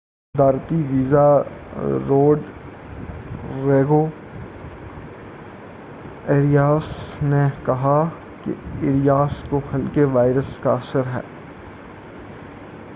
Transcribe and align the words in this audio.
صدارتی 0.35 0.75
وزیر 0.91 1.99
Rodrigo 2.07 4.05
Arias 6.27 6.87
نے 7.23 7.43
کہا 7.65 7.99
کہ 8.43 8.53
ایریاس 8.81 9.43
کو 9.49 9.59
ہلکے 9.73 10.03
وائرس 10.03 10.57
کا 10.59 10.73
اثر 10.73 11.07
ہے 11.07 11.21